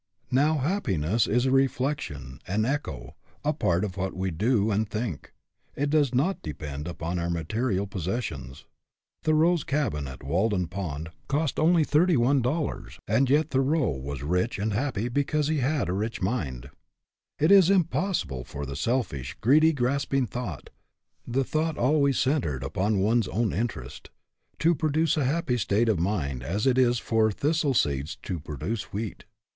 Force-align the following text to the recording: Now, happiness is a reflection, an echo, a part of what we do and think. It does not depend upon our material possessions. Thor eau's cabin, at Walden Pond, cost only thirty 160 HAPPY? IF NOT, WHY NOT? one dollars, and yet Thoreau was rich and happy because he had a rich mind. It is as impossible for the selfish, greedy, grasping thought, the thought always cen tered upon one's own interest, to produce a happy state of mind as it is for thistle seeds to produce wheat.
Now, 0.31 0.57
happiness 0.57 1.27
is 1.27 1.45
a 1.45 1.51
reflection, 1.51 2.41
an 2.47 2.65
echo, 2.65 3.13
a 3.45 3.53
part 3.53 3.83
of 3.85 3.97
what 3.97 4.15
we 4.15 4.31
do 4.31 4.71
and 4.71 4.89
think. 4.89 5.31
It 5.75 5.91
does 5.91 6.11
not 6.15 6.41
depend 6.41 6.87
upon 6.87 7.19
our 7.19 7.29
material 7.29 7.85
possessions. 7.85 8.65
Thor 9.23 9.45
eau's 9.45 9.63
cabin, 9.63 10.07
at 10.07 10.23
Walden 10.23 10.65
Pond, 10.65 11.11
cost 11.27 11.59
only 11.59 11.83
thirty 11.83 12.17
160 12.17 12.47
HAPPY? 12.47 12.51
IF 12.51 12.57
NOT, 12.57 12.57
WHY 12.57 12.57
NOT? 12.57 12.57
one 12.57 12.81
dollars, 12.81 12.99
and 13.07 13.29
yet 13.29 13.49
Thoreau 13.51 13.89
was 13.91 14.23
rich 14.23 14.57
and 14.57 14.73
happy 14.73 15.07
because 15.07 15.49
he 15.49 15.59
had 15.59 15.87
a 15.87 15.93
rich 15.93 16.19
mind. 16.19 16.71
It 17.37 17.51
is 17.51 17.69
as 17.69 17.75
impossible 17.75 18.43
for 18.43 18.65
the 18.65 18.75
selfish, 18.75 19.37
greedy, 19.39 19.71
grasping 19.71 20.25
thought, 20.25 20.71
the 21.27 21.43
thought 21.43 21.77
always 21.77 22.17
cen 22.17 22.41
tered 22.41 22.63
upon 22.63 23.01
one's 23.01 23.27
own 23.27 23.53
interest, 23.53 24.09
to 24.57 24.73
produce 24.73 25.15
a 25.15 25.25
happy 25.25 25.57
state 25.57 25.87
of 25.87 25.99
mind 25.99 26.41
as 26.41 26.65
it 26.65 26.79
is 26.79 26.97
for 26.97 27.31
thistle 27.31 27.75
seeds 27.75 28.15
to 28.23 28.39
produce 28.39 28.91
wheat. 28.91 29.25